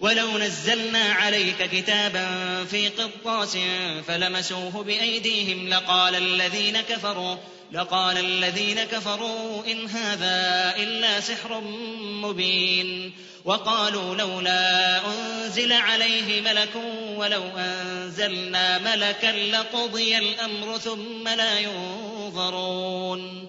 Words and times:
ولو 0.00 0.38
نزلنا 0.38 1.04
عليك 1.12 1.70
كتابا 1.72 2.26
في 2.64 2.88
قرطاس 2.88 3.58
فلمسوه 4.06 4.82
بأيديهم 4.82 5.68
لقال 5.68 6.14
الذين 6.14 6.80
كفروا 6.80 7.36
لقال 7.72 8.18
الذين 8.18 8.84
كفروا 8.84 9.66
إن 9.66 9.86
هذا 9.86 10.74
إلا 10.76 11.20
سحر 11.20 11.60
مبين 12.00 13.12
وقالوا 13.44 14.14
لولا 14.14 15.00
أنزل 15.06 15.72
عليه 15.72 16.40
ملك 16.40 16.76
ولو 17.16 17.42
أنزلنا 17.56 18.78
ملكا 18.78 19.26
لقضي 19.56 20.18
الأمر 20.18 20.78
ثم 20.78 21.28
لا 21.28 21.58
ينظرون 21.58 23.48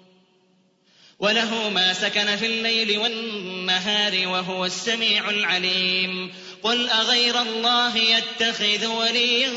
وله 1.21 1.69
ما 1.69 1.93
سكن 1.93 2.35
في 2.35 2.45
الليل 2.45 2.97
والنهار 2.97 4.27
وهو 4.27 4.65
السميع 4.65 5.29
العليم. 5.29 6.33
قل 6.63 6.89
أغير 6.89 7.41
الله 7.41 7.97
يتخذ 7.97 8.85
وليا 8.85 9.51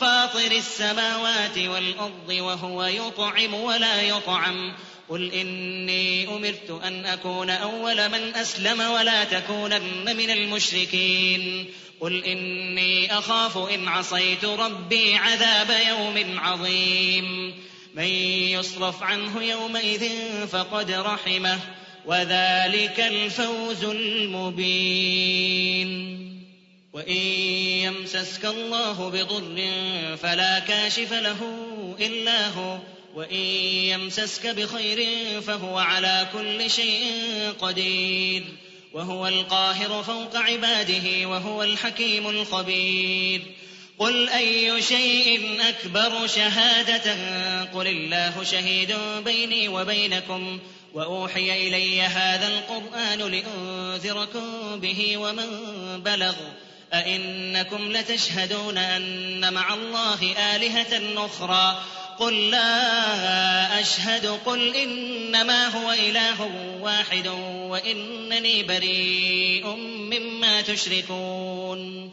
فاطر 0.00 0.52
السماوات 0.52 1.58
والأرض 1.58 2.28
وهو 2.28 2.84
يطعم 2.84 3.54
ولا 3.54 4.02
يطعم. 4.02 4.74
قل 5.08 5.32
إني 5.32 6.28
أمرت 6.28 6.80
أن 6.84 7.06
أكون 7.06 7.50
أول 7.50 8.08
من 8.08 8.34
أسلم 8.34 8.80
ولا 8.80 9.24
تكونن 9.24 10.16
من 10.16 10.30
المشركين. 10.30 11.66
قل 12.00 12.24
إني 12.24 13.18
أخاف 13.18 13.58
إن 13.58 13.88
عصيت 13.88 14.44
ربي 14.44 15.14
عذاب 15.14 15.76
يوم 15.88 16.38
عظيم. 16.38 17.54
من 17.96 18.04
يصرف 18.04 19.02
عنه 19.02 19.42
يومئذ 19.42 20.08
فقد 20.46 20.90
رحمه 20.90 21.58
وذلك 22.06 23.00
الفوز 23.00 23.84
المبين. 23.84 25.46
وإن 26.92 27.16
يمسسك 27.86 28.44
الله 28.44 29.10
بضر 29.10 29.70
فلا 30.16 30.58
كاشف 30.58 31.12
له 31.12 31.38
إلا 32.00 32.48
هو 32.48 32.78
وإن 33.14 33.40
يمسسك 33.90 34.46
بخير 34.46 35.06
فهو 35.40 35.78
على 35.78 36.28
كل 36.32 36.70
شيء 36.70 37.12
قدير. 37.60 38.44
وهو 38.92 39.26
القاهر 39.28 40.02
فوق 40.02 40.36
عباده 40.36 41.28
وهو 41.28 41.62
الحكيم 41.62 42.28
الخبير. 42.28 43.42
قل 43.98 44.28
أي 44.28 44.82
شيء 44.82 45.60
أكبر 45.68 46.26
شهادة 46.26 47.14
قل 47.74 47.86
الله 47.86 48.44
شهيد 48.44 48.94
بيني 49.24 49.68
وبينكم 49.68 50.58
وأوحي 50.94 51.68
إلي 51.68 52.02
هذا 52.02 52.48
القرآن 52.48 53.18
لأنذركم 53.18 54.80
به 54.80 55.16
ومن 55.16 55.48
بلغ 56.02 56.34
أئنكم 56.94 57.92
لتشهدون 57.92 58.78
أن 58.78 59.52
مع 59.52 59.74
الله 59.74 60.34
آلهة 60.56 61.26
أخرى 61.26 61.82
قل 62.18 62.50
لا 62.50 63.80
أشهد 63.80 64.26
قل 64.26 64.76
إنما 64.76 65.68
هو 65.68 65.92
إله 65.92 66.50
واحد 66.80 67.26
وإنني 67.68 68.62
بريء 68.62 69.66
مما 69.76 70.60
تشركون 70.60 72.12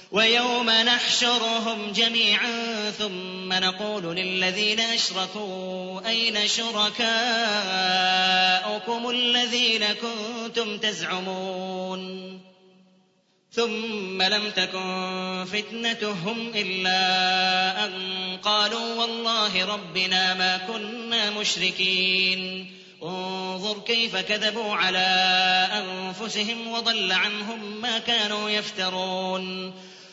ويوم 0.11 0.69
نحشرهم 0.69 1.91
جميعا 1.91 2.91
ثم 2.91 3.53
نقول 3.53 4.15
للذين 4.15 4.79
أشركوا 4.79 6.07
أين 6.07 6.47
شركاؤكم 6.47 7.09
الذين 9.09 9.85
كنتم 9.85 10.77
تزعمون 10.77 12.41
ثم 13.51 14.21
لم 14.21 14.49
تكن 14.49 15.45
فتنتهم 15.53 16.51
إلا 16.55 17.85
أن 17.85 17.93
قالوا 18.43 18.95
والله 18.95 19.65
ربنا 19.65 20.33
ما 20.33 20.57
كنا 20.57 21.29
مشركين. 21.29 22.71
انظر 23.03 23.79
كيف 23.79 24.15
كذبوا 24.15 24.75
على 24.75 25.07
أنفسهم 25.73 26.71
وضل 26.71 27.11
عنهم 27.11 27.81
ما 27.81 27.99
كانوا 27.99 28.49
يفترون. 28.49 29.73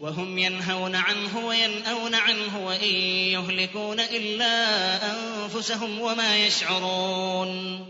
وهم 0.00 0.38
ينهون 0.38 0.94
عنه 0.96 1.46
وينأون 1.46 2.14
عنه 2.14 2.66
وإن 2.66 2.94
يهلكون 3.34 4.00
إلا 4.00 4.56
أنفسهم 5.12 6.00
وما 6.00 6.36
يشعرون. 6.36 7.84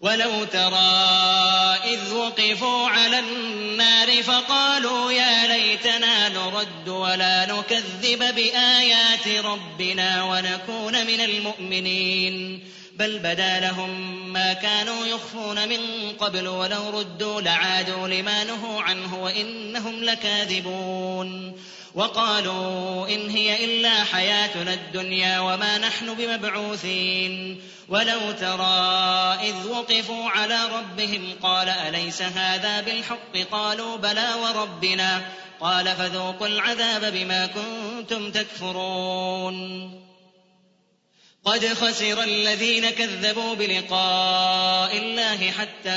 ولو 0.00 0.44
ترى 0.44 0.90
إذ 1.84 2.12
وقفوا 2.12 2.88
على 2.88 3.18
النار 3.18 4.22
فقالوا 4.22 5.12
يا 5.12 5.46
ليتنا 5.46 6.28
نرد 6.28 6.88
ولا 6.88 7.46
نكذب 7.46 8.34
بآيات 8.34 9.28
ربنا 9.44 10.24
ونكون 10.24 11.06
من 11.06 11.20
المؤمنين. 11.20 12.64
بل 13.00 13.18
بدا 13.18 13.60
لهم 13.60 14.19
ما 14.32 14.52
كانوا 14.52 15.06
يخفون 15.06 15.68
من 15.68 16.12
قبل 16.18 16.48
ولو 16.48 17.00
ردوا 17.00 17.40
لعادوا 17.40 18.08
لما 18.08 18.44
نهوا 18.44 18.82
عنه 18.82 19.22
وإنهم 19.22 20.04
لكاذبون. 20.04 21.60
وقالوا 21.94 23.08
إن 23.08 23.30
هي 23.30 23.64
إلا 23.64 24.04
حياتنا 24.04 24.74
الدنيا 24.74 25.40
وما 25.40 25.78
نحن 25.78 26.14
بمبعوثين. 26.14 27.60
ولو 27.88 28.32
ترى 28.40 29.38
إذ 29.42 29.68
وقفوا 29.68 30.30
على 30.30 30.58
ربهم 30.64 31.34
قال 31.42 31.68
أليس 31.68 32.22
هذا 32.22 32.80
بالحق؟ 32.80 33.36
قالوا 33.52 33.96
بلى 33.96 34.28
وربنا. 34.42 35.22
قال 35.60 35.96
فذوقوا 35.96 36.46
العذاب 36.46 37.12
بما 37.12 37.46
كنتم 37.46 38.30
تكفرون. 38.30 40.09
قد 41.44 41.66
خسر 41.66 42.22
الذين 42.22 42.90
كذبوا 42.90 43.54
بلقاء 43.54 44.96
الله 44.96 45.50
حتى 45.50 45.90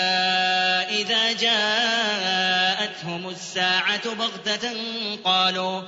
إذا 1.01 1.31
جاءتهم 1.31 3.29
الساعة 3.29 4.13
بغتة 4.13 4.71
قالوا 5.23 5.81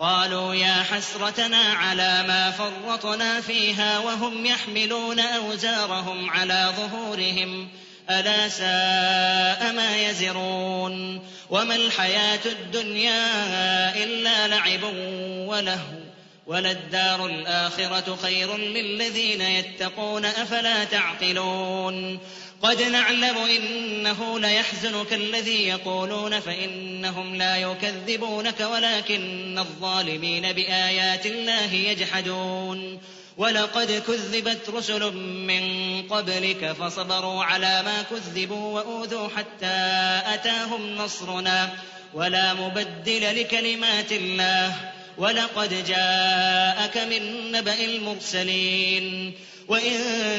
قالوا 0.00 0.54
يا 0.54 0.82
حسرتنا 0.82 1.56
على 1.56 2.24
ما 2.28 2.50
فرطنا 2.50 3.40
فيها 3.40 3.98
وهم 3.98 4.46
يحملون 4.46 5.20
أوزارهم 5.20 6.30
على 6.30 6.72
ظهورهم. 6.76 7.68
ألا 8.10 8.48
ساء 8.48 9.72
ما 9.72 9.96
يزرون. 9.96 11.22
وما 11.50 11.76
الحياة 11.76 12.40
الدنيا 12.46 13.24
إلا 14.04 14.48
لعب 14.48 14.82
ولهو. 15.48 15.99
وللدار 16.50 17.26
الآخرة 17.26 18.18
خير 18.22 18.56
للذين 18.56 19.40
يتقون 19.40 20.24
أفلا 20.24 20.84
تعقلون؟ 20.84 22.18
قد 22.62 22.82
نعلم 22.82 23.36
إنه 23.38 24.38
ليحزنك 24.38 25.12
الذي 25.12 25.68
يقولون 25.68 26.40
فإنهم 26.40 27.34
لا 27.34 27.56
يكذبونك 27.56 28.60
ولكن 28.60 29.58
الظالمين 29.58 30.52
بآيات 30.52 31.26
الله 31.26 31.72
يجحدون. 31.74 33.00
ولقد 33.36 34.02
كذبت 34.06 34.70
رسل 34.70 35.12
من 35.16 35.62
قبلك 36.02 36.72
فصبروا 36.72 37.44
على 37.44 37.82
ما 37.82 38.02
كذبوا 38.02 38.74
وأوذوا 38.74 39.28
حتى 39.28 40.22
أتاهم 40.34 40.96
نصرنا. 40.96 41.70
ولا 42.14 42.54
مبدل 42.54 43.40
لكلمات 43.40 44.12
الله. 44.12 44.99
ولقد 45.20 45.84
جاءك 45.86 46.98
من 46.98 47.52
نبأ 47.52 47.84
المرسلين. 47.84 49.34
وإن 49.68 49.96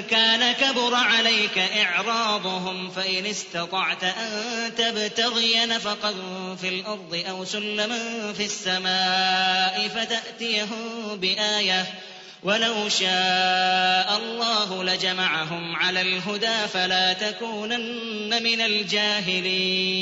كان 0.10 0.52
كبر 0.54 0.96
عليك 0.96 1.58
إعراضهم 1.58 2.90
فإن 2.90 3.26
استطعت 3.26 4.04
أن 4.04 4.72
تبتغي 4.78 5.66
نفقا 5.66 6.14
في 6.62 6.70
الأرض 6.70 7.24
أو 7.30 7.46
سلما 7.46 8.34
في 8.34 8.46
السماء 8.46 9.88
فتأتيهم 9.96 11.18
بآية. 11.18 11.86
ولو 12.44 12.90
شاء 12.90 14.18
الله 14.18 14.84
لجمعهم 14.84 15.76
على 15.76 16.02
الهدى 16.02 16.68
فلا 16.74 17.14
تكونن 17.14 18.44
من 18.44 18.62
الجاهلين. 18.62 20.02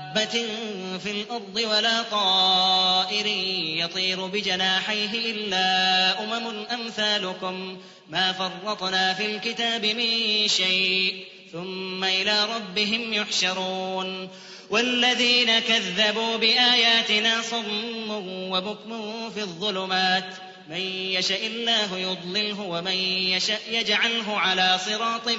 في 1.03 1.11
الأرض 1.11 1.55
ولا 1.55 2.03
طائر 2.03 3.25
يطير 3.77 4.25
بجناحيه 4.25 5.31
إلا 5.31 6.23
أمم 6.23 6.65
أمثالكم 6.71 7.77
ما 8.09 8.31
فرطنا 8.31 9.13
في 9.13 9.25
الكتاب 9.25 9.85
من 9.85 10.47
شيء 10.47 11.25
ثم 11.51 12.03
إلى 12.03 12.45
ربهم 12.55 13.13
يحشرون 13.13 14.29
والذين 14.69 15.59
كذبوا 15.59 16.37
بآياتنا 16.37 17.41
صم 17.41 18.11
وبكم 18.51 19.29
في 19.29 19.41
الظلمات 19.41 20.33
من 20.69 20.81
يشاء 21.15 21.47
الله 21.47 21.97
يضلله 21.97 22.61
ومن 22.61 22.95
يشاء 23.35 23.61
يجعله 23.71 24.37
على 24.37 24.79
صراط 24.85 25.29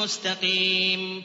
مستقيم 0.00 1.24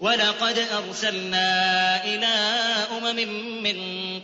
ولقد 0.00 0.58
أرسلنا 0.58 2.04
إلى 2.04 2.26
أمم 2.98 3.16
من 3.62 3.76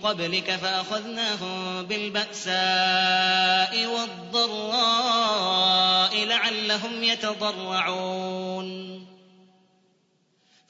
قبلك 0.02 0.50
فأخذناهم 0.50 1.82
بالبأساء 1.82 3.86
والضراء 3.86 5.44
لعلهم 6.24 7.04
يتضرعون. 7.04 9.02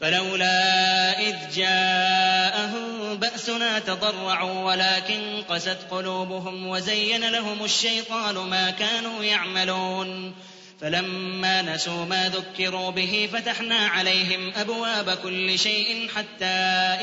فلولا 0.01 1.21
إذ 1.21 1.37
جاءهم 1.55 3.17
بأسنا 3.17 3.79
تضرعوا 3.79 4.65
ولكن 4.65 5.43
قست 5.49 5.79
قلوبهم 5.91 6.67
وزين 6.67 7.29
لهم 7.29 7.65
الشيطان 7.65 8.35
ما 8.35 8.71
كانوا 8.71 9.25
يعملون. 9.25 10.35
فلما 10.83 11.63
نسوا 11.63 12.05
ما 12.05 12.29
ذكروا 12.29 12.91
به 12.91 13.29
فتحنا 13.33 13.77
عليهم 13.77 14.53
أبواب 14.57 15.19
كل 15.23 15.59
شيء 15.59 16.09
حتى 16.17 16.45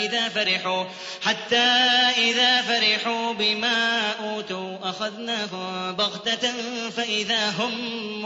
إذا 0.05 0.29
فرحوا 0.29 0.85
حتى 1.21 1.67
إذا 2.17 2.61
فرحوا 2.61 3.33
بما 3.33 4.11
أوتوا 4.11 4.77
أخذناهم 4.83 5.91
بغتة 5.91 6.53
فإذا 6.89 7.49
هم 7.49 7.71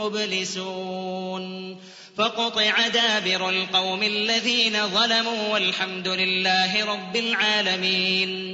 مبلسون. 0.00 1.76
فقطع 2.16 2.88
دابر 2.88 3.48
القوم 3.48 4.02
الذين 4.02 4.88
ظلموا 4.88 5.48
والحمد 5.48 6.08
لله 6.08 6.84
رب 6.84 7.16
العالمين. 7.16 8.53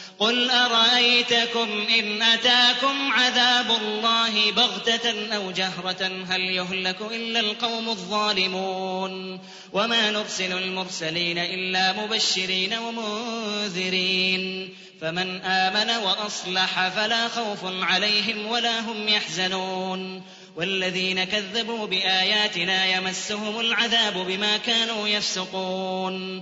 قل 0.21 0.49
أرأيتكم 0.49 1.85
إن 1.99 2.21
أتاكم 2.21 3.11
عذاب 3.11 3.71
الله 3.71 4.51
بغتة 4.51 5.35
أو 5.35 5.51
جهرة 5.51 6.25
هل 6.29 6.41
يهلك 6.41 7.01
إلا 7.01 7.39
القوم 7.39 7.89
الظالمون 7.89 9.39
وما 9.73 10.11
نرسل 10.11 10.57
المرسلين 10.57 11.37
إلا 11.37 11.93
مبشرين 11.93 12.73
ومنذرين 12.73 14.69
فمن 15.01 15.41
آمن 15.41 16.03
وأصلح 16.03 16.89
فلا 16.89 17.27
خوف 17.27 17.59
عليهم 17.63 18.45
ولا 18.45 18.79
هم 18.79 19.07
يحزنون 19.07 20.23
والذين 20.55 21.23
كذبوا 21.23 21.87
بآياتنا 21.87 22.85
يمسهم 22.85 23.59
العذاب 23.59 24.13
بما 24.13 24.57
كانوا 24.57 25.07
يفسقون 25.07 26.41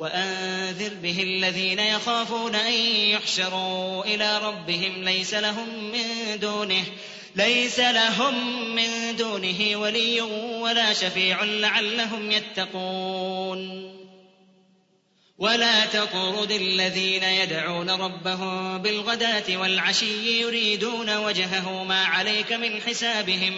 وأنذر 0.00 0.94
به 1.02 1.22
الذين 1.22 1.78
يخافون 1.78 2.54
أن 2.54 2.72
يحشروا 3.12 4.04
إلى 4.04 4.38
ربهم 4.38 5.04
ليس 5.04 5.34
لهم 5.34 5.92
من 5.92 6.38
دونه 6.40 6.84
ليس 7.36 7.78
لهم 7.80 8.34
من 8.74 9.16
دونه 9.16 9.76
ولي 9.76 10.20
ولا 10.60 10.92
شفيع 10.92 11.44
لعلهم 11.44 12.30
يتقون. 12.30 13.90
ولا 15.38 15.86
تطرد 15.86 16.50
الذين 16.50 17.22
يدعون 17.22 17.90
ربهم 17.90 18.78
بالغداة 18.78 19.56
والعشي 19.56 20.40
يريدون 20.40 21.16
وجهه 21.16 21.84
ما 21.84 22.04
عليك 22.04 22.52
من 22.52 22.80
حسابهم 22.80 23.54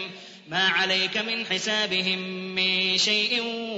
ما 0.49 0.67
عليك 0.67 1.17
من 1.17 1.45
حسابهم 1.45 2.19
من 2.55 2.97
شيء 2.97 3.41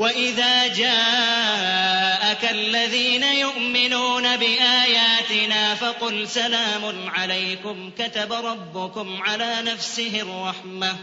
وإذا 0.00 0.66
جاءك 0.66 2.50
الذين 2.50 3.22
يؤمنون 3.22 4.36
بآياتنا 4.36 5.74
فقل 5.74 6.28
سلام 6.28 7.08
عليكم 7.08 7.90
كتب 7.98 8.32
ربكم 8.32 9.22
على 9.22 9.62
نفسه 9.62 10.20
الرحمة 10.20 10.96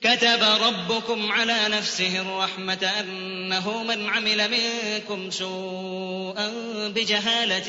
كتب 0.00 0.42
ربكم 0.60 1.32
على 1.32 1.68
نفسه 1.68 2.20
الرحمة 2.20 2.92
أنه 3.00 3.82
من 3.82 4.08
عمل 4.08 4.50
منكم 4.50 5.30
سوءا 5.30 6.48
بجهالة 6.88 7.66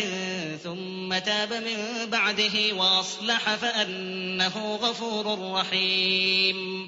ثم 0.64 1.18
تاب 1.18 1.54
من 1.54 2.10
بعده 2.10 2.74
وأصلح 2.74 3.56
فأنه 3.56 4.80
غفور 4.82 5.54
رحيم 5.54 6.88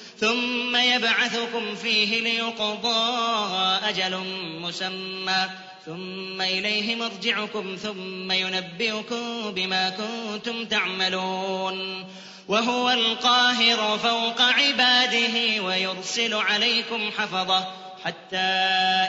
ثم 0.21 0.75
يبعثكم 0.75 1.75
فيه 1.75 2.21
ليقضى 2.21 3.19
أجل 3.83 4.17
مسمى. 4.61 5.49
ثم 5.85 6.41
إليه 6.41 6.95
مرجعكم 6.95 7.75
ثم 7.75 8.31
ينبئكم 8.31 9.51
بما 9.51 9.89
كنتم 9.89 10.65
تعملون. 10.65 12.05
وهو 12.47 12.89
القاهر 12.89 13.97
فوق 13.97 14.41
عباده 14.41 15.63
ويرسل 15.63 16.33
عليكم 16.33 17.11
حفظه. 17.17 17.67
حتى 18.05 18.37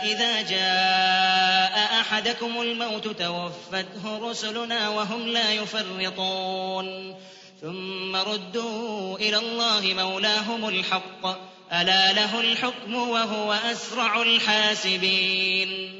إذا 0.05 0.43
جاء 0.43 2.01
أحدكم 2.01 2.61
الموت 2.61 3.09
توفته 3.09 4.31
رسلنا 4.31 4.89
وهم 4.89 5.29
لا 5.29 5.53
يفرطون. 5.53 7.17
ثم 7.63 8.17
ردوا 8.17 9.19
إلى 9.19 9.37
الله 9.37 9.95
مولاهم 9.95 10.69
الحق. 10.69 11.27
ألا 11.73 12.13
له 12.13 12.41
الحكم 12.41 12.95
وهو 12.95 13.53
أسرع 13.53 14.23
الحاسبين. 14.23 15.93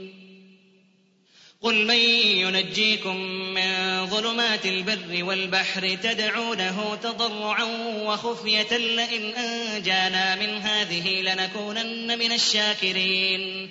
قل 1.63 1.87
من 1.87 1.99
ينجيكم 2.39 3.17
من 3.55 4.07
ظلمات 4.07 4.67
البر 4.67 5.25
والبحر 5.25 5.99
تدعونه 6.03 6.99
تضرعا 7.03 7.65
وخفية 8.03 8.77
لئن 8.77 9.25
أنجانا 9.25 10.35
من 10.35 10.59
هذه 10.59 11.23
لنكونن 11.23 12.19
من 12.19 12.33
الشاكرين. 12.33 13.71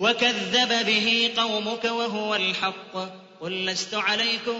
وكذب 0.00 0.86
به 0.86 1.30
قومك 1.36 1.84
وهو 1.84 2.34
الحق. 2.34 2.96
قل 3.40 3.66
لست 3.66 3.94
عليكم 3.94 4.58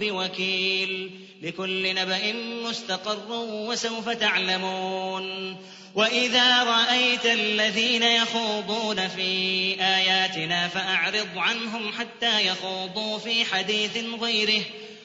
بوكيل. 0.00 1.10
لكل 1.42 1.94
نبأ 1.94 2.32
مستقر 2.68 3.26
وسوف 3.42 4.08
تعلمون. 4.08 5.56
وإذا 5.94 6.64
رأيت 6.64 7.26
الذين 7.26 8.02
يخوضون 8.02 9.08
في 9.08 9.30
آياتنا 9.80 10.68
فأعرض 10.68 11.28
عنهم 11.36 11.92
حتى 11.92 12.46
يخوضوا 12.46 13.18
في 13.18 13.44
حديث 13.44 13.98
غيره. 14.20 14.62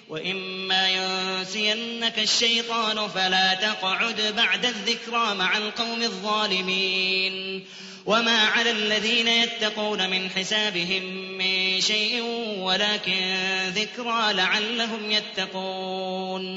وإما 0.10 0.90
ينسينك 0.90 2.20
الشيطان 2.20 3.08
فلا 3.08 3.54
تقعد 3.54 4.34
بعد 4.38 4.66
الذكرى 4.66 5.36
مع 5.36 5.58
القوم 5.58 6.02
الظالمين. 6.02 7.66
وما 8.08 8.38
على 8.38 8.72
الذين 8.72 9.28
يتقون 9.28 10.10
من 10.10 10.30
حسابهم 10.30 11.04
من 11.38 11.82
شيء 11.82 12.22
ولكن 12.60 13.36
ذكرى 13.76 14.34
لعلهم 14.34 15.12
يتقون 15.12 16.48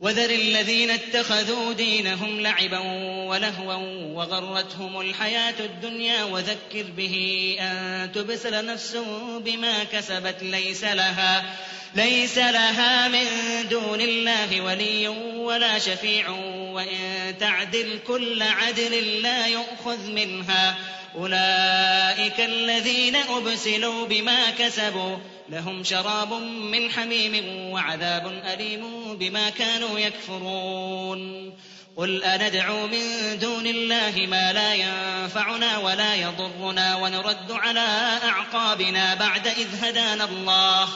وذر 0.00 0.30
الذين 0.30 0.90
اتخذوا 0.90 1.72
دينهم 1.72 2.40
لعبا 2.40 2.78
ولهوا 3.26 3.74
وغرتهم 4.14 5.00
الحياة 5.00 5.54
الدنيا 5.60 6.24
وذكر 6.24 6.84
به 6.96 7.56
أن 7.60 8.12
تبسل 8.14 8.66
نفس 8.66 8.96
بما 9.44 9.84
كسبت 9.84 10.42
ليس 10.42 10.84
لها 10.84 11.56
ليس 11.94 12.38
لها 12.38 13.08
من 13.08 13.26
دون 13.70 14.00
الله 14.00 14.60
ولي 14.60 15.08
ولا 15.38 15.78
شفيع 15.78 16.51
وإن 16.72 17.34
تعدل 17.40 17.98
كل 18.06 18.42
عدل 18.42 19.22
لا 19.22 19.46
يؤخذ 19.46 20.10
منها. 20.10 20.76
أولئك 21.16 22.40
الذين 22.40 23.16
أبسلوا 23.16 24.06
بما 24.06 24.50
كسبوا. 24.50 25.16
لهم 25.48 25.84
شراب 25.84 26.32
من 26.72 26.90
حميم 26.90 27.56
وعذاب 27.70 28.26
أليم 28.26 29.16
بما 29.16 29.50
كانوا 29.50 29.98
يكفرون. 29.98 31.52
قل 31.96 32.24
أندعو 32.24 32.86
من 32.86 33.38
دون 33.38 33.66
الله 33.66 34.26
ما 34.30 34.52
لا 34.52 34.74
ينفعنا 34.74 35.78
ولا 35.78 36.14
يضرنا 36.14 36.96
ونرد 36.96 37.52
على 37.52 38.18
أعقابنا 38.24 39.14
بعد 39.14 39.46
إذ 39.46 39.84
هدانا 39.84 40.24
الله. 40.24 40.88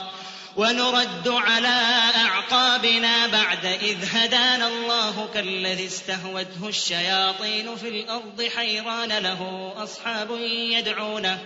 ونرد 0.56 1.28
على 1.28 1.82
أعقابنا 2.16 3.26
بعد 3.26 3.66
إذ 3.66 3.96
هدانا 4.12 4.68
الله 4.68 5.28
كالذي 5.34 5.86
استهوته 5.86 6.68
الشياطين 6.68 7.76
في 7.76 7.88
الأرض 7.88 8.48
حيران 8.56 9.08
له 9.18 9.72
أصحاب 9.76 10.28
يدعونه 10.50 11.38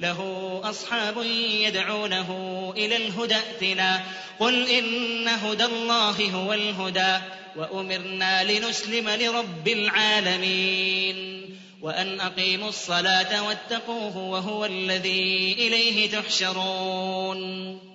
له 0.00 0.60
أصحاب 0.64 1.22
يدعونه 1.60 2.28
إلى 2.76 2.96
الهدى 2.96 3.36
ائتنا. 3.36 4.00
قل 4.40 4.68
إن 4.68 5.28
هدى 5.28 5.64
الله 5.64 6.30
هو 6.30 6.52
الهدى 6.52 7.18
وأمرنا 7.56 8.44
لنسلم 8.44 9.08
لرب 9.08 9.68
العالمين. 9.68 11.42
وأن 11.82 12.20
أقيموا 12.20 12.68
الصلاة 12.68 13.42
واتقوه 13.42 14.16
وهو 14.16 14.64
الذي 14.64 15.56
إليه 15.58 16.10
تحشرون. 16.10 17.91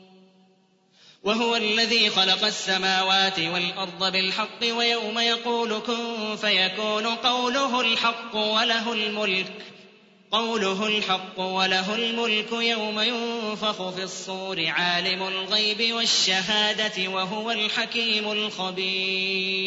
وهو 1.27 1.55
الذي 1.55 2.09
خلق 2.09 2.45
السماوات 2.45 3.39
والأرض 3.39 4.11
بالحق 4.11 4.63
ويوم 4.63 5.19
يقول 5.19 5.79
كن 5.79 6.35
فيكون 6.35 7.05
قوله 7.05 7.81
الحق 7.81 8.35
وله 8.35 8.93
الملك. 8.93 9.53
قوله 10.31 10.87
الحق 10.87 11.39
وله 11.39 11.95
الملك 11.95 12.51
يوم 12.51 12.99
ينفخ 12.99 13.89
في 13.89 14.03
الصور 14.03 14.65
عالم 14.67 15.23
الغيب 15.27 15.93
والشهادة 15.93 17.07
وهو 17.07 17.51
الحكيم 17.51 18.31
الخبير. 18.31 19.59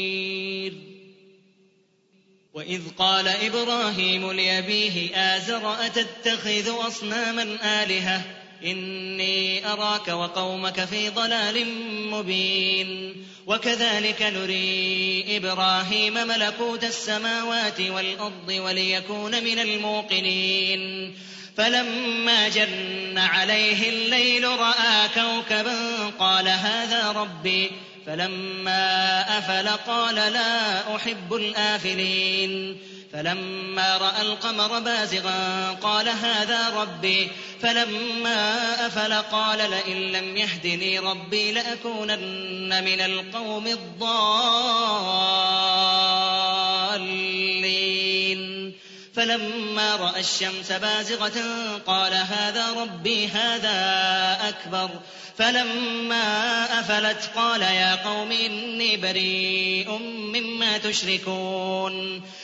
وإذ 2.54 2.82
قال 2.98 3.28
إبراهيم 3.28 4.32
لأبيه 4.32 5.16
آزر 5.16 5.86
أتتخذ 5.86 6.86
أصناما 6.86 7.58
آلهة؟ 7.82 8.39
إني 8.64 9.66
أراك 9.66 10.08
وقومك 10.08 10.84
في 10.84 11.08
ضلال 11.08 11.66
مبين. 12.10 13.16
وكذلك 13.46 14.22
نري 14.22 15.24
إبراهيم 15.36 16.14
ملكوت 16.14 16.84
السماوات 16.84 17.80
والأرض 17.80 18.48
وليكون 18.48 19.44
من 19.44 19.58
الموقنين. 19.58 21.14
فلما 21.56 22.48
جن 22.48 23.18
عليه 23.18 23.88
الليل 23.88 24.48
رأى 24.48 25.08
كوكبا 25.14 26.06
قال 26.18 26.48
هذا 26.48 27.12
ربي. 27.12 27.70
فلما 28.06 29.24
أفل 29.38 29.68
قال 29.68 30.14
لا 30.14 30.96
أحب 30.96 31.34
الآفلين. 31.34 32.76
فلما 33.12 33.96
رأى 33.96 34.22
القمر 34.22 34.78
بازغا 34.78 35.70
قال 35.70 36.08
هذا 36.08 36.68
ربي 36.68 37.30
فلما 37.62 38.86
أفل 38.86 39.12
قال 39.12 39.70
لئن 39.70 39.96
لم 39.96 40.36
يهدني 40.36 40.98
ربي 40.98 41.52
لأكونن 41.52 42.84
من 42.84 43.00
القوم 43.00 43.66
الضالين. 43.66 44.20
فلما 49.14 49.96
رأى 49.96 50.20
الشمس 50.20 50.72
بازغة 50.72 51.42
قال 51.86 52.14
هذا 52.14 52.72
ربي 52.72 53.26
هذا 53.26 54.38
أكبر. 54.48 54.90
فلما 55.38 56.64
أفلت 56.80 57.30
قال 57.36 57.62
يا 57.62 57.94
قوم 57.94 58.32
إني 58.32 58.96
بريء 58.96 59.98
مما 60.08 60.78
تشركون. 60.78 62.22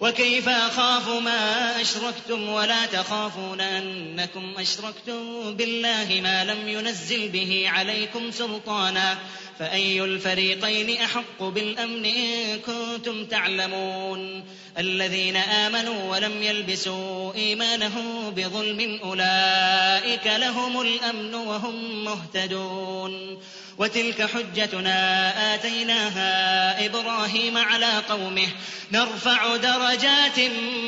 وكيف 0.00 0.48
أخاف 0.48 1.08
ما 1.08 1.80
أشركتم 1.80 2.48
ولا 2.48 2.86
تخافون 2.86 3.60
أنكم 3.60 4.54
أشركتم 4.58 5.54
بالله 5.54 6.20
ما 6.22 6.44
لم 6.44 6.68
ينزل 6.68 7.28
به 7.28 7.64
عليكم 7.68 8.30
سلطانا 8.30 9.18
فأي 9.58 10.04
الفريقين 10.04 11.00
أحق 11.00 11.42
بالأمن 11.42 12.04
إن 12.04 12.58
كنتم 12.58 13.24
تعلمون 13.24 14.44
الذين 14.78 15.36
آمنوا 15.36 16.10
ولم 16.10 16.42
يلبسوا 16.42 17.34
إيمانهم 17.34 18.30
بظلم 18.30 19.00
أولئك 19.04 20.26
لهم 20.26 20.80
الأمن 20.80 21.34
وهم 21.34 22.04
مهتدون 22.04 23.40
وتلك 23.78 24.22
حجتنا 24.22 25.54
آتيناها 25.54 26.86
إبراهيم 26.86 27.58
على 27.58 28.02
قومه 28.08 28.48
نرفع 28.92 29.56
درجات 29.90 30.38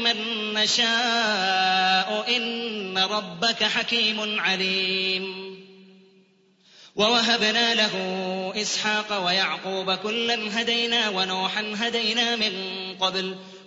من 0.05 0.17
نشاء 0.55 2.37
إن 2.37 2.99
ربك 2.99 3.65
حكيم 3.65 4.41
عليم. 4.41 5.53
ووهبنا 6.97 7.75
له 7.75 7.93
إسحاق 8.57 9.27
ويعقوب 9.27 9.95
كلا 9.95 10.61
هدينا 10.61 11.09
ونوحا 11.09 11.75
هدينا 11.77 12.37
من 12.37 12.53
قبل 13.01 13.37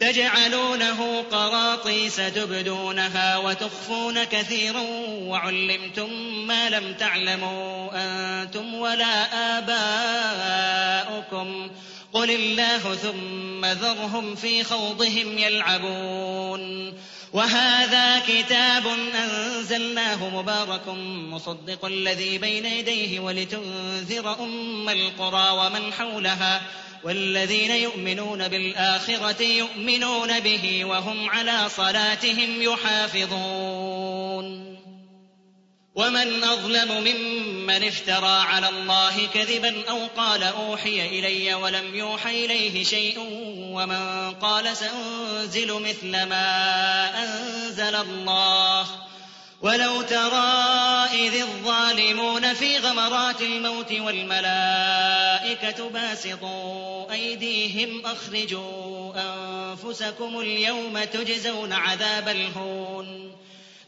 تجعلونه 0.00 1.22
قراطيس 1.22 2.16
تبدونها 2.16 3.38
وتخفون 3.38 4.24
كثيرا 4.24 4.82
وعلمتم 5.10 6.12
ما 6.46 6.70
لم 6.70 6.94
تعلموا 6.94 7.90
أنتم 7.94 8.74
ولا 8.74 9.26
آباؤكم. 9.58 11.70
قل 12.12 12.30
الله 12.30 12.94
ثم 12.94 13.64
ذرهم 13.64 14.34
في 14.34 14.64
خوضهم 14.64 15.38
يلعبون. 15.38 16.92
وهذا 17.32 18.18
كتاب 18.18 18.86
أنزلناه 19.14 20.28
مبارك 20.28 20.88
مصدق 21.30 21.84
الذي 21.84 22.38
بين 22.38 22.66
يديه 22.66 23.20
ولتنذر 23.20 24.36
أم 24.40 24.88
القرى 24.88 25.50
ومن 25.50 25.92
حولها. 25.92 26.60
والذين 27.04 27.70
يؤمنون 27.70 28.48
بالآخرة 28.48 29.42
يؤمنون 29.42 30.40
به 30.40 30.84
وهم 30.84 31.30
على 31.30 31.68
صلاتهم 31.68 32.62
يحافظون. 32.62 34.46
ومن 35.96 36.44
أظلم 36.44 37.04
ممن 37.04 37.84
افترى 37.84 38.40
على 38.40 38.68
الله 38.68 39.26
كذبا 39.26 39.88
أو 39.88 40.06
قال 40.16 40.42
أوحي 40.42 41.06
إلي 41.18 41.54
ولم 41.54 41.94
يوح 41.94 42.26
إليه 42.26 42.84
شيء 42.84 43.18
ومن 43.72 44.32
قال 44.34 44.76
سأنزل 44.76 45.72
مثل 45.72 46.10
ما 46.10 47.10
أنزل 47.24 47.94
الله 47.94 49.05
ولو 49.62 50.02
ترى 50.02 51.06
إذ 51.12 51.34
الظالمون 51.34 52.54
في 52.54 52.78
غمرات 52.78 53.42
الموت 53.42 53.92
والملائكة 53.92 55.90
باسطوا 55.90 57.12
أيديهم 57.12 58.06
أخرجوا 58.06 59.12
أنفسكم 59.16 60.40
اليوم 60.40 61.04
تجزون 61.04 61.72
عذاب 61.72 62.28
الهون 62.28 63.32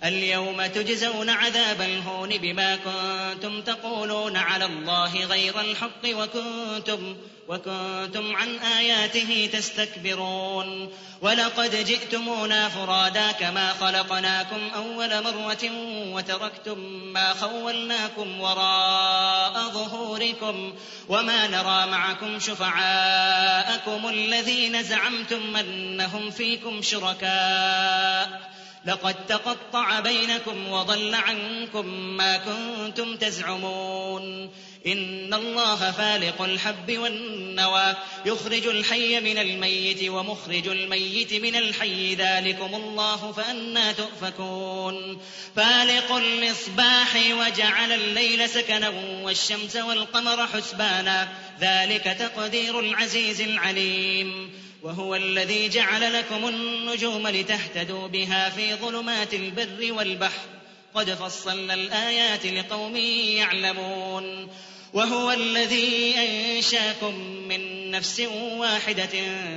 اليوم 0.05 0.67
تجزون 0.67 1.31
عذاب 1.31 1.81
الهون 1.81 2.29
بما 2.29 2.77
كنتم 2.77 3.63
تقولون 3.63 4.37
على 4.37 4.65
الله 4.65 5.25
غير 5.25 5.61
الحق 5.61 6.05
وكنتم 6.07 7.17
وكنتم 7.49 8.37
عن 8.37 8.59
آياته 8.59 9.51
تستكبرون. 9.53 10.91
ولقد 11.23 11.85
جئتمونا 11.85 12.69
فرادا 12.69 13.33
كما 13.33 13.73
خلقناكم 13.73 14.71
أول 14.77 15.23
مرة 15.23 15.71
وتركتم 16.15 16.79
ما 17.13 17.35
خولناكم 17.35 18.41
وراء 18.41 19.53
ظهوركم 19.53 20.75
وما 21.09 21.47
نرى 21.47 21.91
معكم 21.91 22.39
شفعاءكم 22.39 24.09
الذين 24.09 24.83
زعمتم 24.83 25.57
أنهم 25.57 26.31
فيكم 26.31 26.83
شركاء. 26.83 28.58
لقد 28.87 29.27
تقطع 29.27 30.01
بينكم 30.01 30.69
وضل 30.69 31.15
عنكم 31.15 31.87
ما 32.17 32.37
كنتم 32.37 33.17
تزعمون. 33.17 34.51
إن 34.87 35.35
الله 35.35 35.91
فالق 35.91 36.43
الحب 36.43 36.99
والنوى 36.99 37.95
يخرج 38.27 38.67
الحي 38.67 39.21
من 39.21 39.39
الميت 39.39 40.09
ومخرج 40.09 40.69
الميت 40.69 41.35
من 41.35 41.57
الحي 41.57 42.15
ذلكم 42.15 42.75
الله 42.75 43.33
فأنا 43.33 43.93
تؤفكون. 43.93 45.21
فالق 45.57 46.13
الإصباح 46.13 47.17
وجعل 47.17 47.93
الليل 47.93 48.49
سكنا 48.49 48.89
والشمس 49.23 49.77
والقمر 49.77 50.47
حسبانا 50.47 51.29
ذلك 51.61 52.05
تقدير 52.05 52.81
العزيز 52.81 53.41
العليم. 53.41 54.51
وهو 54.83 55.15
الذي 55.15 55.69
جعل 55.69 56.13
لكم 56.13 56.49
النجوم 56.49 57.29
لتهتدوا 57.29 58.09
بها 58.09 58.51
في 58.51 58.75
ظلمات 58.75 59.35
البر 59.35 59.93
والبحر. 59.93 60.47
قد 60.95 61.11
فصلنا 61.11 61.75
الآيات 61.75 62.47
لقوم 62.47 62.97
يعلمون. 62.97 64.49
وهو 64.93 65.33
الذي 65.33 66.15
أنشاكم 66.19 67.15
من 67.49 67.91
نفس 67.91 68.21
واحدة 68.57 69.09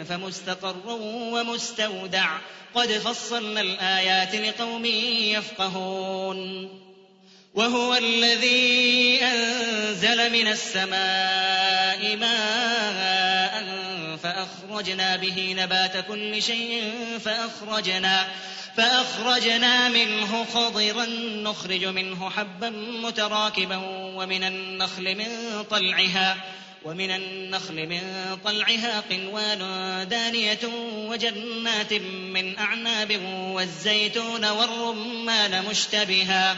فمستقر 0.10 0.90
ومستودع. 1.10 2.38
قد 2.76 2.92
فصلنا 2.92 3.62
الآيات 3.62 4.36
لقوم 4.36 4.86
يفقهون. 4.86 6.70
وهو 7.54 7.96
الذي 7.96 9.20
أنزل 9.24 10.34
من 10.34 10.48
السماء 10.48 12.18
ماء 12.18 12.61
فأخرجنا 14.46 15.16
به 15.16 15.54
نبات 15.58 16.08
كل 16.08 16.44
شيء 16.44 16.94
فأخرجنا 17.26 18.28
فأخرجنا 18.78 19.90
منه 19.90 20.46
خضرا 20.54 21.06
نخرج 21.44 21.86
منه 21.86 22.30
حبا 22.30 22.70
متراكبا 23.04 23.76
ومن 24.16 24.44
النخل 24.44 25.16
من 25.16 25.64
طلعها 25.64 26.38
ومن 26.86 27.12
النخل 27.12 27.88
من 27.88 28.02
طلعها 28.46 29.00
قنوان 29.00 29.60
دانية 30.10 30.60
وجنات 30.96 31.94
من 32.34 32.58
أعناب 32.58 33.22
والزيتون 33.54 34.46
والرمان 34.46 35.66
مشتبها. 35.66 36.58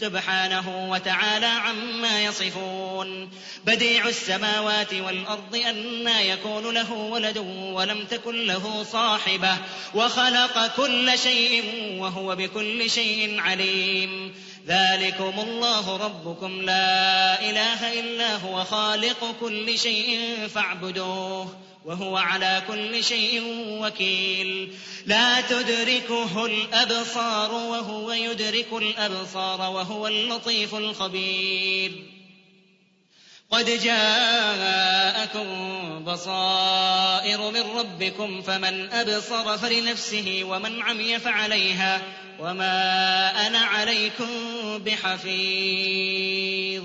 سبحانه 0.00 0.90
وتعالى 0.90 1.46
عما 1.46 2.24
يصفون. 2.24 3.30
بديع 3.64 4.08
السماوات 4.08 4.94
والأرض 4.94 5.56
أنا 5.56 6.20
يكون 6.20 6.74
له 6.74 6.92
ولد 6.92 7.38
ولم 7.72 8.04
تكن 8.04 8.46
له 8.46 8.82
صاحبة 8.82 9.56
وخلق 9.94 10.76
كل 10.76 11.18
شيء 11.18 11.64
وهو 11.98 12.36
بكل 12.36 12.90
شيء 12.90 13.40
عليم. 13.40 14.34
ذلكم 14.66 15.40
الله 15.40 15.96
ربكم 15.96 16.62
لا 16.62 17.40
إله 17.50 18.00
إلا 18.00 18.36
هو 18.36 18.64
خالق 18.64 19.36
كل 19.40 19.78
شيء 19.78 20.48
فاعبدوه. 20.54 21.67
وهو 21.84 22.16
على 22.16 22.62
كل 22.68 23.04
شيء 23.04 23.42
وكيل. 23.82 24.74
لا 25.06 25.40
تدركه 25.40 26.46
الأبصار 26.46 27.52
وهو 27.52 28.12
يدرك 28.12 28.72
الأبصار 28.72 29.60
وهو 29.60 30.06
اللطيف 30.06 30.74
الخبير. 30.74 31.92
قد 33.50 33.82
جاءكم 33.82 35.48
بصائر 36.04 37.50
من 37.50 37.60
ربكم 37.60 38.42
فمن 38.42 38.92
أبصر 38.92 39.58
فلنفسه 39.58 40.40
ومن 40.44 40.82
عمي 40.82 41.18
فعليها 41.18 42.02
وما 42.38 43.46
أنا 43.46 43.58
عليكم 43.58 44.28
بحفيظ. 44.78 46.84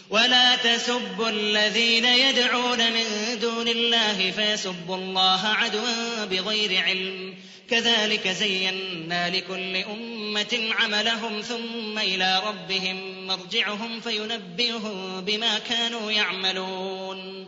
ولا 0.11 0.55
تسبوا 0.55 1.29
الذين 1.29 2.05
يدعون 2.05 2.93
من 2.93 3.39
دون 3.41 3.67
الله 3.67 4.31
فيسبوا 4.31 4.95
الله 4.95 5.47
عدوا 5.47 6.25
بغير 6.25 6.83
علم. 6.83 7.35
كذلك 7.69 8.27
زينا 8.27 9.29
لكل 9.29 9.75
أمة 9.75 10.69
عملهم 10.79 11.41
ثم 11.41 11.99
إلى 11.99 12.41
ربهم 12.45 13.27
مرجعهم 13.27 14.01
فينبئهم 14.01 15.21
بما 15.21 15.59
كانوا 15.59 16.11
يعملون. 16.11 17.47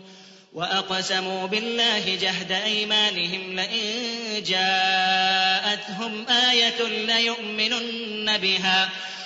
وأقسموا 0.54 1.48
بالله 1.48 2.16
جهد 2.22 2.52
أيمانهم 2.52 3.56
لئن 3.56 4.44
جاءتهم 4.44 6.26
آية 6.30 6.84
ليؤمنن 6.88 8.38
بها. 8.38 8.90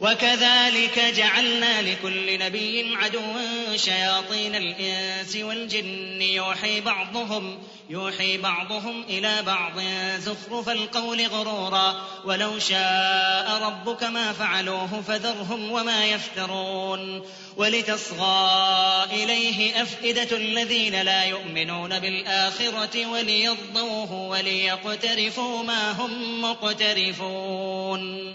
وكذلك 0.00 0.98
جعلنا 1.16 1.82
لكل 1.82 2.38
نبي 2.38 2.96
عدوا 2.96 3.76
شياطين 3.76 4.54
الإنس 4.54 5.36
والجن. 5.36 6.22
يوحي 6.22 6.80
بعضهم 6.80 7.58
يوحي 7.90 8.38
بعضهم 8.38 9.04
إلى 9.08 9.42
بعض 9.42 9.72
زخرف 10.18 10.68
القول 10.68 11.26
غرورا. 11.26 11.94
ولو 12.24 12.58
شاء 12.58 13.62
ربك 13.62 14.02
ما 14.02 14.32
فعلوه 14.32 15.02
فذرهم 15.08 15.72
وما 15.72 16.06
يفترون. 16.06 17.22
ولتصغى 17.56 19.04
إليه 19.12 19.82
أفئدة 19.82 20.36
الذين 20.36 21.02
لا 21.02 21.24
يؤمنون 21.24 21.98
بالآخرة 21.98 23.06
وليرضوه 23.06 24.12
وليقترفوا 24.12 25.62
ما 25.62 25.92
هم 25.92 26.42
مقترفون. 26.42 28.34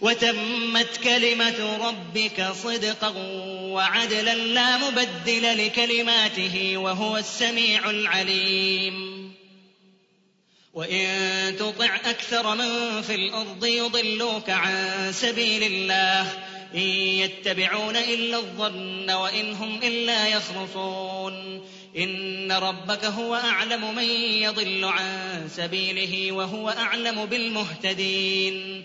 وتمت 0.00 0.96
كلمة 1.04 1.88
ربك 1.88 2.52
صدقا 2.62 3.12
وعدلا 3.60 4.34
لا 4.34 4.76
مبدل 4.76 5.66
لكلماته 5.66 6.76
وهو 6.76 7.16
السميع 7.16 7.90
العليم. 7.90 9.16
وإن 10.74 11.56
تطع 11.58 11.96
أكثر 11.96 12.54
من 12.54 13.02
في 13.02 13.14
الأرض 13.14 13.64
يضلوك 13.64 14.50
عن 14.50 15.12
سبيل 15.12 15.62
الله. 15.62 16.22
إن 16.74 16.80
يتبعون 16.80 17.96
إلا 17.96 18.36
الظن 18.36 19.10
وإن 19.10 19.52
هم 19.52 19.80
إلا 19.82 20.28
يخرصون. 20.28 21.66
إن 21.96 22.52
ربك 22.52 23.04
هو 23.04 23.34
أعلم 23.34 23.94
من 23.94 24.10
يضل 24.42 24.84
عن 24.84 25.48
سبيله 25.56 26.32
وهو 26.32 26.68
أعلم 26.68 27.26
بالمهتدين. 27.26 28.84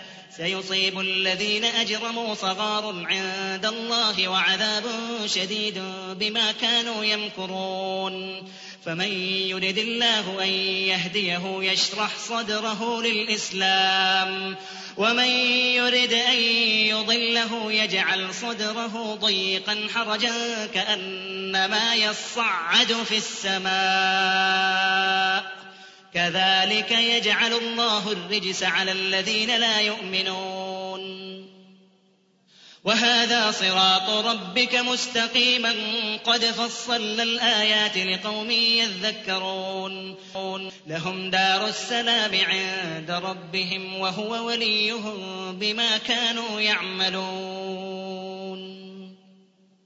سيصيب 0.37 0.99
الذين 0.99 1.65
أجرموا 1.65 2.35
صغار 2.35 3.05
عند 3.05 3.65
الله 3.65 4.27
وعذاب 4.27 4.83
شديد 5.25 5.83
بما 6.19 6.51
كانوا 6.51 7.05
يمكرون. 7.05 8.43
فمن 8.85 9.07
يرد 9.47 9.77
الله 9.77 10.43
أن 10.43 10.49
يهديه 10.87 11.71
يشرح 11.71 12.17
صدره 12.29 13.01
للإسلام. 13.01 14.55
ومن 14.97 15.27
يرد 15.75 16.13
أن 16.13 16.37
يضله 16.87 17.71
يجعل 17.71 18.33
صدره 18.33 19.17
ضيقا 19.21 19.87
حرجا 19.95 20.65
كأنما 20.73 21.95
يصعد 21.95 22.93
في 22.93 23.17
السماء. 23.17 23.71
كذلك 26.13 26.91
يجعل 26.91 27.53
الله 27.53 28.11
الرجس 28.11 28.63
على 28.63 28.91
الذين 28.91 29.59
لا 29.59 29.79
يؤمنون. 29.79 31.31
وهذا 32.83 33.51
صراط 33.51 34.09
ربك 34.09 34.75
مستقيما. 34.75 35.73
قد 36.25 36.45
فصلنا 36.45 37.23
الآيات 37.23 37.97
لقوم 37.97 38.51
يذكرون. 38.51 40.15
لهم 40.87 41.29
دار 41.29 41.67
السلام 41.67 42.31
عند 42.35 43.11
ربهم 43.11 43.99
وهو 43.99 44.47
وليهم 44.47 45.51
بما 45.59 45.97
كانوا 45.97 46.61
يعملون. 46.61 48.40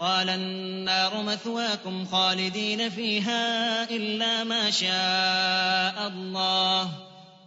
قال 0.00 0.28
النار 0.28 1.22
مثواكم 1.22 2.04
خالدين 2.04 2.90
فيها 2.90 3.90
إلا 3.90 4.44
ما 4.44 4.70
شاء 4.70 6.08
الله. 6.08 6.90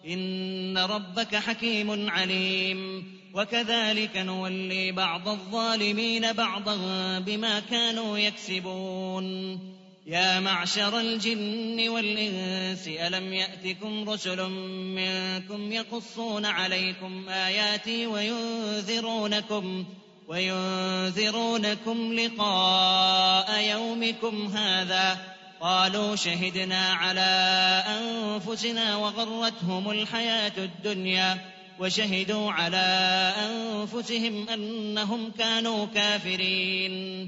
إن 0.07 0.77
ربك 0.77 1.35
حكيم 1.35 2.09
عليم. 2.09 3.03
وكذلك 3.33 4.17
نولي 4.17 4.91
بعض 4.91 5.27
الظالمين 5.27 6.33
بعضا 6.33 6.77
بما 7.19 7.59
كانوا 7.59 8.17
يكسبون. 8.17 9.59
يا 10.07 10.39
معشر 10.39 10.99
الجن 10.99 11.89
والإنس 11.89 12.87
ألم 12.87 13.33
يأتكم 13.33 14.09
رسل 14.09 14.49
منكم 14.95 15.71
يقصون 15.71 16.45
عليكم 16.45 17.29
آياتي 17.29 18.07
وينذرونكم 18.07 19.85
وينذرونكم 20.27 22.13
لقاء 22.13 23.59
يومكم 23.59 24.47
هذا. 24.57 25.17
قالوا 25.61 26.15
شهدنا 26.15 26.93
على 26.93 27.83
أنفسنا 27.87 28.95
وغرتهم 28.95 29.91
الحياة 29.91 30.51
الدنيا 30.57 31.37
وشهدوا 31.79 32.51
على 32.51 33.33
أنفسهم 33.37 34.49
أنهم 34.49 35.31
كانوا 35.39 35.85
كافرين. 35.85 37.27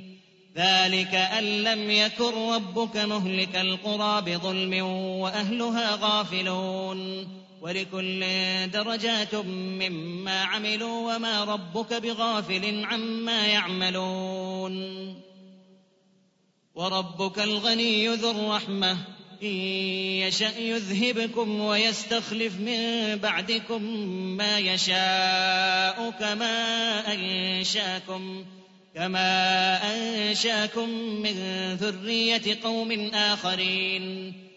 ذلك 0.57 1.15
أن 1.15 1.43
لم 1.43 1.91
يكن 1.91 2.49
ربك 2.53 2.97
مهلك 2.97 3.55
القرى 3.55 4.21
بظلم 4.21 4.85
وأهلها 5.19 5.97
غافلون. 6.01 7.27
ولكل 7.61 8.25
درجات 8.73 9.35
مما 9.35 10.43
عملوا 10.43 11.15
وما 11.15 11.43
ربك 11.43 11.93
بغافل 11.93 12.85
عما 12.85 13.47
يعملون. 13.47 15.15
وربك 16.75 17.39
الغني 17.39 18.07
ذو 18.07 18.31
الرحمة 18.31 18.97
إن 19.43 19.47
يشأ 20.27 20.59
يذهبكم 20.59 21.59
ويستخلف 21.59 22.59
من 22.59 23.15
بعدكم 23.15 23.83
ما 24.37 24.59
يشاء 24.59 26.11
كما 26.19 27.13
أنشاكم 27.13 28.45
كما 28.95 29.29
أنشاكم 29.95 30.89
من 30.89 31.35
ذرية 31.75 32.57
قوم 32.63 32.91
آخرين. 33.13 34.33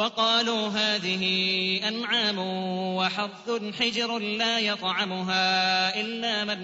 وقالوا 0.00 0.68
هذه 0.68 1.24
أنعام 1.88 2.38
وحرث 2.96 3.74
حجر 3.80 4.18
لا 4.18 4.58
يطعمها 4.58 6.00
إلا 6.00 6.44
من 6.44 6.60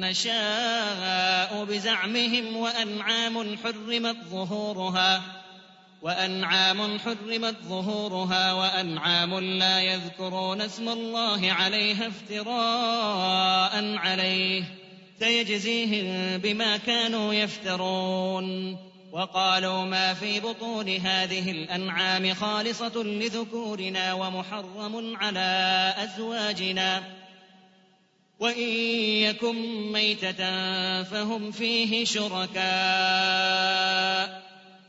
نشاء 0.00 1.64
بزعمهم 1.64 2.56
وأنعام 2.56 3.56
حرمت 3.58 4.16
ظهورها 4.30 5.22
وأنعام 6.02 6.98
حرمت 6.98 7.56
ظهورها 7.68 8.52
وأنعام 8.52 9.38
لا 9.38 9.80
يذكرون 9.80 10.60
اسم 10.60 10.88
الله 10.88 11.52
عليها 11.52 12.06
افتراء 12.06 13.96
عليه 13.96 14.64
سيجزيهم 15.18 16.38
بما 16.38 16.76
كانوا 16.76 17.34
يفترون 17.34 18.76
وقالوا 19.14 19.84
ما 19.84 20.14
في 20.14 20.40
بطون 20.40 20.88
هذه 20.88 21.50
الأنعام 21.50 22.34
خالصة 22.34 23.02
لذكورنا 23.02 24.12
ومحرم 24.12 25.16
على 25.16 25.94
أزواجنا. 25.98 27.02
وإن 28.38 28.68
يكن 29.22 29.92
ميتة 29.92 30.42
فهم 31.02 31.50
فيه 31.50 32.04
شركاء. 32.04 32.62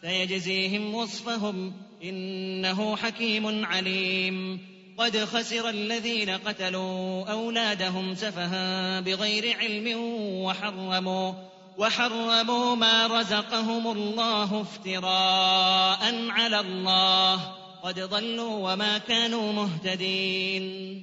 سيجزيهم 0.01 0.95
وصفهم 0.95 1.73
إنه 2.03 2.95
حكيم 2.95 3.65
عليم. 3.65 4.59
قد 4.97 5.17
خسر 5.17 5.69
الذين 5.69 6.29
قتلوا 6.29 7.25
أولادهم 7.31 8.15
سفها 8.15 8.99
بغير 8.99 9.57
علم 9.57 9.97
وحرموا. 10.43 11.54
وحرموا 11.77 12.75
ما 12.75 13.07
رزقهم 13.07 13.87
الله 13.87 14.61
افتراء 14.61 16.29
على 16.29 16.59
الله. 16.59 17.55
قد 17.83 17.99
ضلوا 17.99 18.73
وما 18.73 18.97
كانوا 18.97 19.53
مهتدين. 19.53 21.01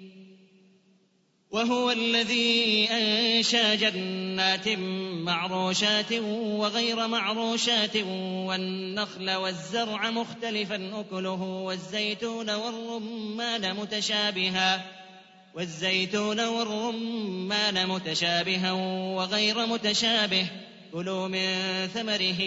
وهو 1.50 1.90
الذي 1.90 2.88
أنشى 2.90 3.76
جنات 3.76 4.68
معروشات 5.24 6.12
وغير 6.12 7.06
معروشات 7.06 7.96
والنخل 8.46 9.30
والزرع 9.30 10.10
مختلفا 10.10 11.00
أكله 11.00 11.42
والزيتون 11.42 12.50
والرمان 12.50 13.76
متشابها. 13.76 15.01
والزيتون 15.54 16.40
والرمان 16.40 17.86
متشابها 17.86 18.72
وغير 19.16 19.66
متشابه. 19.66 20.46
كلوا 20.92 21.28
من 21.28 21.48
ثمره 21.94 22.40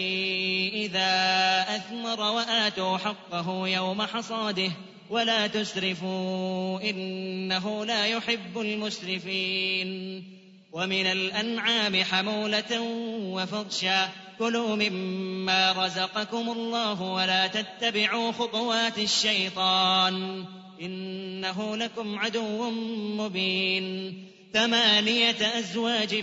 إذا 0.74 1.66
أثمر 1.76 2.20
وآتوا 2.20 2.98
حقه 2.98 3.68
يوم 3.68 4.02
حصاده. 4.02 4.72
ولا 5.10 5.48
تسرفوا 5.48 6.90
إنه 6.90 7.86
لا 7.86 8.06
يحب 8.06 8.60
المسرفين. 8.60 10.24
ومن 10.72 11.06
الأنعام 11.06 12.04
حمولة 12.04 12.82
وفرشا. 13.20 14.10
كلوا 14.40 14.76
مما 14.76 15.72
رزقكم 15.72 16.52
الله 16.52 17.02
ولا 17.02 17.48
تتبعوا 17.48 18.32
خطوات 18.32 18.98
الشيطان. 18.98 20.46
إنه 20.82 21.78
لكم 21.78 22.20
عدو 22.20 22.70
مبين. 23.18 24.14
ثمانية 24.54 25.60
أزواج 25.60 26.16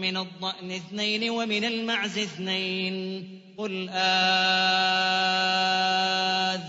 من 0.00 0.16
الضأن 0.16 0.70
اثنين 0.70 1.30
ومن 1.30 1.64
المعز 1.64 2.18
اثنين. 2.18 3.24
قل 3.58 3.88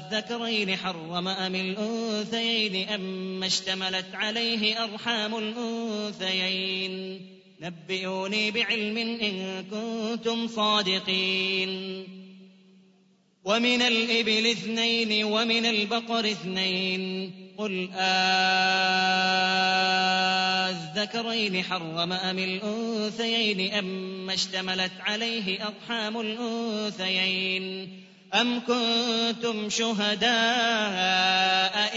آذكرين 0.07 0.75
حرم 0.75 1.27
أم 1.27 1.55
الأنثيين 1.55 2.89
أم 2.89 3.43
اشتملت 3.43 4.05
عليه 4.13 4.83
أرحام 4.83 5.38
الأنثيين. 5.38 7.21
نبئوني 7.61 8.51
بعلم 8.51 8.97
إن 8.97 9.65
كنتم 9.71 10.47
صادقين. 10.47 12.03
ومن 13.47 13.81
الإبل 13.81 14.47
اثنين 14.47 15.23
ومن 15.23 15.65
البقر 15.65 16.19
اثنين 16.19 17.31
قل 17.57 17.89
آذكرين 20.75 21.63
حرم 21.63 22.13
أم 22.13 22.39
الأنثيين 22.39 23.73
أم 23.73 24.29
اشتملت 24.29 24.91
عليه 24.99 25.67
أرحام 25.67 26.19
الأنثيين 26.19 27.89
أم 28.33 28.59
كنتم 28.59 29.69
شهداء 29.69 30.27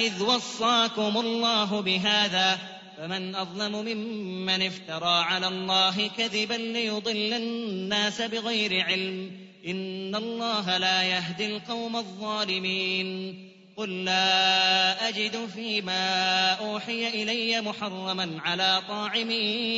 إذ 0.06 0.22
وصاكم 0.22 1.16
الله 1.16 1.80
بهذا 1.80 2.58
فمن 2.98 3.34
أظلم 3.34 3.72
ممن 3.72 4.62
افترى 4.62 5.24
على 5.24 5.48
الله 5.48 6.10
كذبا 6.18 6.54
ليضل 6.54 7.32
الناس 7.32 8.22
بغير 8.22 8.84
علم 8.84 9.49
إن 9.66 10.14
الله 10.14 10.78
لا 10.78 11.02
يهدي 11.02 11.46
القوم 11.46 11.96
الظالمين. 11.96 13.50
قل 13.76 14.04
لا 14.04 15.08
أجد 15.08 15.46
فيما 15.46 16.52
أوحي 16.52 17.08
إلي 17.08 17.60
محرما 17.60 18.40
على 18.44 18.82
طاعم 18.88 19.30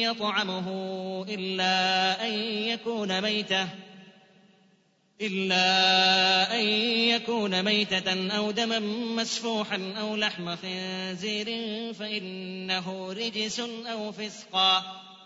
يطعمه 0.03 0.69
إلا 1.29 2.29
أن 2.29 2.33
يكون 2.43 3.21
ميتة 3.21 3.69
إلا 5.21 6.61
أن 6.61 6.67
يكون 7.15 7.63
ميتة 7.63 8.37
أو 8.37 8.51
دما 8.51 8.79
مسفوحا 9.17 9.95
أو 10.01 10.17
لحم 10.17 10.57
خنزير 10.57 11.47
فإنه 11.95 13.13
رجس 13.13 13.61
أو 13.61 14.13
فسقا. 14.13 14.83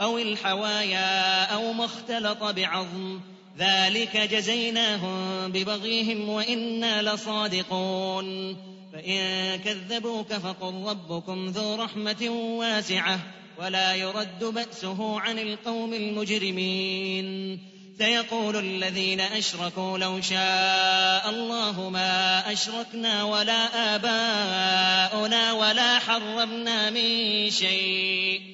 أو 0.00 0.18
الحوايا 0.18 1.44
أو 1.44 1.72
ما 1.72 1.84
اختلط 1.84 2.42
بعظم. 2.42 3.20
ذلك 3.58 4.16
جزيناهم 4.16 5.48
ببغيهم 5.52 6.28
وإنا 6.28 7.02
لصادقون. 7.02 8.56
فإن 8.92 9.56
كذبوك 9.56 10.32
فقل 10.32 10.74
ربكم 10.86 11.46
ذو 11.46 11.74
رحمة 11.74 12.28
واسعة 12.30 13.18
ولا 13.58 13.94
يرد 13.94 14.44
بأسه 14.44 15.20
عن 15.20 15.38
القوم 15.38 15.94
المجرمين. 15.94 17.58
سيقول 17.98 18.56
الذين 18.56 19.20
أشركوا 19.20 19.98
لو 19.98 20.20
شاء 20.20 21.30
الله 21.30 21.90
ما 21.90 22.52
أشركنا 22.52 23.24
ولا 23.24 23.94
آباؤنا 23.94 25.52
ولا 25.52 25.98
حرمنا 25.98 26.90
من 26.90 27.50
شيء. 27.50 28.53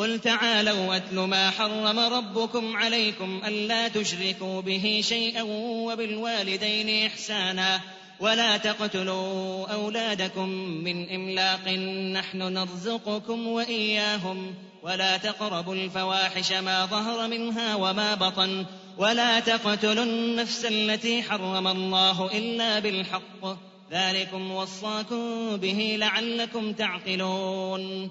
قل 0.00 0.18
تعالوا 0.18 0.96
أتل 0.96 1.18
ما 1.18 1.50
حرم 1.50 1.98
ربكم 1.98 2.76
عليكم 2.76 3.40
ألا 3.46 3.88
تشركوا 3.88 4.60
به 4.60 5.00
شيئا 5.04 5.42
وبالوالدين 5.86 7.06
إحسانا 7.06 7.80
ولا 8.20 8.56
تقتلوا 8.56 9.66
أولادكم 9.66 10.48
من 10.58 11.10
إملاق 11.10 11.68
نحن 12.12 12.38
نرزقكم 12.38 13.46
وإياهم 13.46 14.54
ولا 14.82 15.16
تقربوا 15.16 15.74
الفواحش 15.74 16.52
ما 16.52 16.86
ظهر 16.86 17.28
منها 17.28 17.74
وما 17.74 18.14
بطن 18.14 18.66
ولا 18.98 19.40
تقتلوا 19.40 20.04
النفس 20.04 20.64
التي 20.64 21.22
حرم 21.22 21.66
الله 21.66 22.38
إلا 22.38 22.78
بالحق 22.78 23.56
ذلكم 23.92 24.50
وصاكم 24.50 25.56
به 25.56 25.96
لعلكم 25.98 26.72
تعقلون 26.72 28.10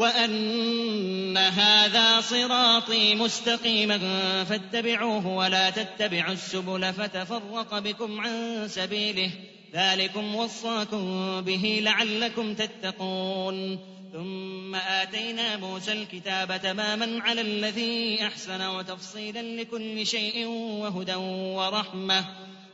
وأن 0.00 1.36
هذا 1.36 2.20
صراطي 2.20 3.14
مستقيما 3.14 3.98
فاتبعوه 4.44 5.26
ولا 5.26 5.70
تتبعوا 5.70 6.32
السبل 6.32 6.92
فتفرق 6.92 7.78
بكم 7.78 8.20
عن 8.20 8.68
سبيله. 8.68 9.30
ذلكم 9.74 10.34
وصاكم 10.34 11.40
به 11.40 11.80
لعلكم 11.82 12.54
تتقون. 12.54 13.78
ثم 14.12 14.74
آتينا 14.74 15.56
موسى 15.56 15.92
الكتاب 15.92 16.60
تماما 16.62 17.22
على 17.22 17.40
الذي 17.40 18.18
أحسن 18.22 18.66
وتفصيلا 18.66 19.42
لكل 19.62 20.06
شيء 20.06 20.46
وهدى 20.46 21.14
ورحمة 21.54 22.24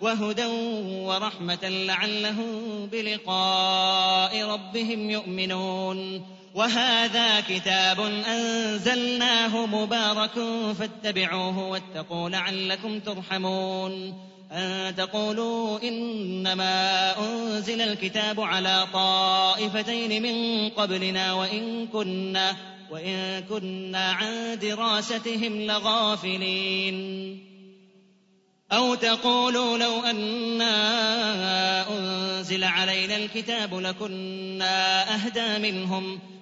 وهدى 0.01 0.47
ورحمة 0.87 1.68
لعلهم 1.68 2.87
بلقاء 2.87 4.43
ربهم 4.45 5.11
يؤمنون. 5.11 6.36
وهذا 6.57 7.40
كتاب 7.40 8.00
أنزلناه 8.00 9.66
مبارك 9.66 10.32
فاتبعوه 10.78 11.68
واتقوا 11.68 12.28
لعلكم 12.30 13.00
ترحمون. 13.00 14.14
أن 14.52 14.96
تقولوا 14.96 15.82
إنما 15.82 17.18
أنزل 17.18 17.80
الكتاب 17.80 18.40
على 18.40 18.86
طائفتين 18.92 20.22
من 20.22 20.68
قبلنا 20.68 21.32
وإن 21.32 21.86
كنا 21.86 22.57
وإن 22.90 23.42
كنا 23.48 24.12
عن 24.12 24.59
دراستهم 24.62 25.61
لغافلين. 25.61 26.96
أو 28.72 28.94
تقولوا 28.94 29.78
لو 29.78 30.00
أنا 30.00 30.68
أنزل 31.98 32.64
علينا 32.64 33.16
الكتاب 33.16 33.74
لكنا 33.74 35.14
أهدى 35.14 35.72
منهم 35.72 36.18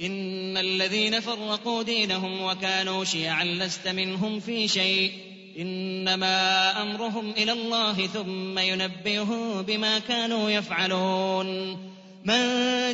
إن 0.00 0.56
الذين 0.56 1.20
فرقوا 1.20 1.82
دينهم 1.82 2.42
وكانوا 2.42 3.04
شيعا 3.04 3.44
لست 3.44 3.88
منهم 3.88 4.40
في 4.40 4.68
شيء. 4.68 5.12
إنما 5.58 6.82
أمرهم 6.82 7.30
إلى 7.30 7.52
الله 7.52 8.06
ثم 8.06 8.58
ينبئهم 8.58 9.62
بما 9.62 9.98
كانوا 9.98 10.50
يفعلون. 10.50 11.72
من 12.24 12.44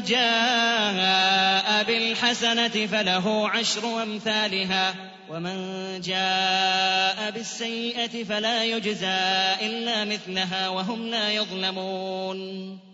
جاء 0.08 1.84
بالحسنة 1.84 2.86
فله 2.86 3.48
عشر 3.48 4.02
أمثالها 4.02 4.94
ومن 5.30 6.00
جاء 6.00 7.30
بالسيئة 7.30 8.24
فلا 8.24 8.64
يجزى 8.64 9.56
إلا 9.62 10.04
مثلها 10.04 10.68
وهم 10.68 11.06
لا 11.06 11.32
يظلمون. 11.32 12.89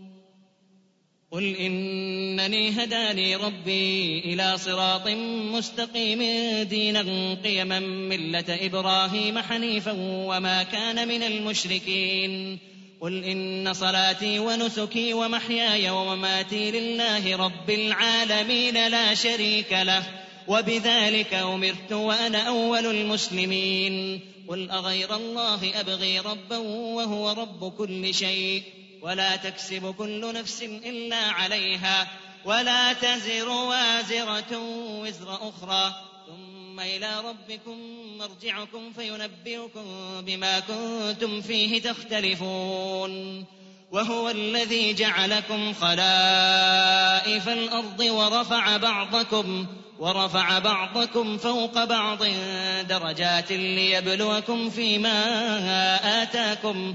قل 1.33 1.57
إنني 1.57 2.71
هداني 2.71 3.37
ربي 3.37 4.19
إلى 4.19 4.59
صراط 4.59 5.09
مستقيم 5.53 6.23
دينا 6.63 7.35
قيما 7.45 7.81
ملة 7.81 8.45
إبراهيم 8.49 9.39
حنيفا 9.39 9.93
وما 9.99 10.63
كان 10.63 11.09
من 11.09 11.23
المشركين. 11.23 12.59
قل 13.01 13.25
إن 13.25 13.73
صلاتي 13.73 14.39
ونسكي 14.39 15.13
ومحياي 15.15 15.91
ومماتي 15.91 16.71
لله 16.71 17.37
رب 17.37 17.71
العالمين 17.71 18.89
لا 18.89 19.15
شريك 19.15 19.73
له 19.73 20.03
وبذلك 20.49 21.35
أمرت 21.35 21.93
وأنا 21.93 22.39
أول 22.39 22.87
المسلمين. 22.87 24.21
قل 24.49 24.71
أغير 24.71 25.17
الله 25.17 25.81
أبغي 25.81 26.19
ربا 26.19 26.57
وهو 26.59 27.33
رب 27.33 27.73
كل 27.73 28.15
شيء. 28.15 28.63
ولا 29.07 29.37
تكسب 29.37 29.95
كل 29.99 30.35
نفس 30.35 30.63
إلا 30.63 31.17
عليها 31.17 32.09
ولا 32.45 32.93
تزر 32.93 33.49
وازرة 33.49 34.59
وزر 35.01 35.35
أخرى. 35.49 35.95
ثم 36.27 36.81
إلى 36.81 37.11
ربكم 37.25 37.79
مرجعكم 38.19 38.93
فينبئكم 38.93 39.85
بما 40.21 40.61
كنتم 40.61 41.41
فيه 41.41 41.83
تختلفون. 41.83 43.45
وهو 43.93 44.31
الذي 44.31 44.95
جعلكم 44.95 45.75
خلائف 45.75 47.49
الأرض 47.49 48.01
ورفع 48.01 48.77
بعضكم 48.77 49.67
ورفع 49.99 50.59
بعضكم 50.59 51.39
فوق 51.39 51.85
بعض 51.85 52.19
درجات 52.89 53.53
ليبلوكم 53.53 54.71
فيما 54.71 55.19
آتاكم 56.23 56.95